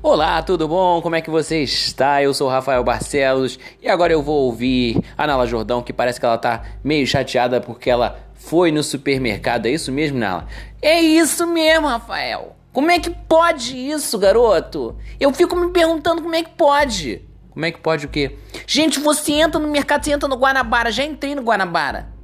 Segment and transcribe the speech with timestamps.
[0.00, 1.02] Olá, tudo bom?
[1.02, 2.22] Como é que você está?
[2.22, 6.24] Eu sou Rafael Barcelos e agora eu vou ouvir a Nala Jordão, que parece que
[6.24, 9.66] ela tá meio chateada porque ela foi no supermercado.
[9.66, 10.46] É isso mesmo, Nala?
[10.80, 12.54] É isso mesmo, Rafael.
[12.72, 14.96] Como é que pode isso, garoto?
[15.18, 17.20] Eu fico me perguntando como é que pode.
[17.50, 18.38] Como é que pode o quê?
[18.68, 20.92] Gente, você entra no mercado, você entra no Guanabara.
[20.92, 22.17] Já entrei no Guanabara.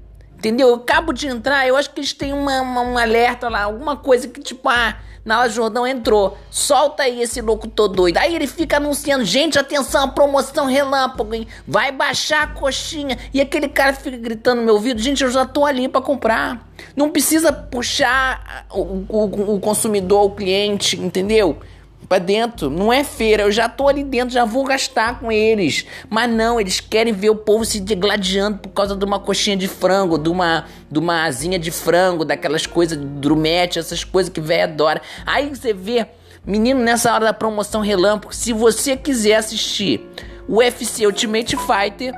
[0.44, 0.68] Entendeu?
[0.68, 3.96] Eu acabo de entrar, eu acho que eles têm uma, uma, um alerta lá, alguma
[3.96, 4.94] coisa que tipo, ah
[5.24, 6.36] Nala Jordão entrou.
[6.50, 8.18] Solta aí esse locutor doido.
[8.18, 11.48] Aí ele fica anunciando: gente, atenção, promoção relâmpago, hein?
[11.66, 13.16] Vai baixar a coxinha.
[13.32, 16.68] E aquele cara fica gritando no meu ouvido: gente, eu já tô ali para comprar.
[16.94, 21.58] Não precisa puxar o, o, o consumidor, o cliente, entendeu?
[22.08, 22.70] Para dentro.
[22.70, 25.86] Não é feira, eu já tô ali dentro, já vou gastar com eles.
[26.08, 29.68] Mas não, eles querem ver o povo se degladiando por causa de uma coxinha de
[29.68, 34.64] frango, de uma, de uma asinha de frango, daquelas coisas, drumete, essas coisas que velho
[34.64, 35.02] adora.
[35.26, 36.06] Aí você vê,
[36.46, 40.08] menino, nessa hora da promoção relâmpago, se você quiser assistir
[40.46, 42.14] o UFC Ultimate Fighter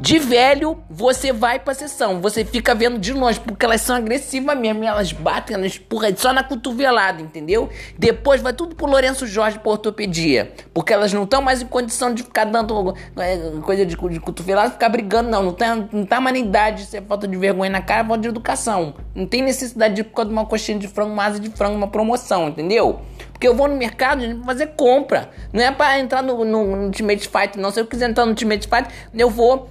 [0.00, 2.20] de velho, você vai pra sessão.
[2.20, 4.84] Você fica vendo de longe, porque elas são agressivas mesmo.
[4.84, 7.68] Elas batem, elas empurram só na cotovelada, entendeu?
[7.98, 10.52] Depois vai tudo pro Lourenço Jorge pra ortopedia.
[10.72, 14.70] Porque elas não estão mais em condição de ficar dando é, coisa de, de cotovelada,
[14.70, 15.42] ficar brigando, não.
[15.42, 18.22] Não tá, não tá mais na idade, isso é falta de vergonha na cara, falta
[18.22, 18.94] de educação.
[19.14, 21.76] Não tem necessidade de por causa de uma coxinha de frango, uma asa de frango,
[21.76, 23.00] uma promoção, entendeu?
[23.32, 25.30] Porque eu vou no mercado fazer compra.
[25.52, 27.70] Não é pra entrar no, no, no Ultimate Fight, não.
[27.70, 29.68] Se eu quiser entrar no Ultimate Fight, eu vou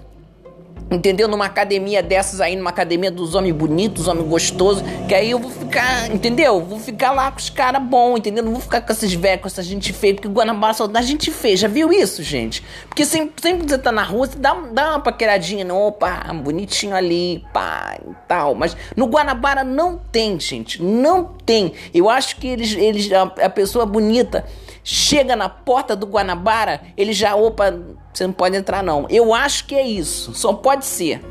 [0.89, 1.27] Entendeu?
[1.27, 5.51] Numa academia dessas aí, numa academia dos homens bonitos, homens gostosos, que aí eu vou
[5.51, 6.61] ficar, entendeu?
[6.61, 8.41] Vou ficar lá com os caras bons, entendeu?
[8.41, 11.29] Não vou ficar com esses velhos, com essa gente feia, porque Guanabara só dá gente
[11.29, 11.57] feia.
[11.57, 12.63] Já viu isso, gente?
[12.87, 16.23] Porque sempre, sempre que você tá na rua, você dá, dá uma paqueradinha, não, opa,
[16.41, 18.55] bonitinho ali, pá, e tal.
[18.55, 20.81] Mas no Guanabara não tem, gente.
[20.81, 21.73] Não tem.
[21.93, 24.45] Eu acho que eles, eles a, a pessoa bonita
[24.87, 27.77] chega na porta do Guanabara, ele já, opa,
[28.13, 29.05] você não pode entrar não.
[29.09, 31.21] Eu acho que é isso, só pode ser.